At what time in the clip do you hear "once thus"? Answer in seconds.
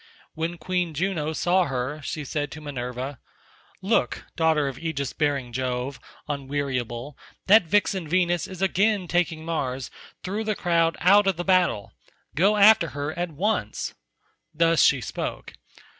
13.31-14.83